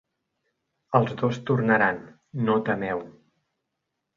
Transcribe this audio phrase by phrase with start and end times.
[0.99, 1.99] Els dos tornaran,
[2.49, 3.05] no temeu.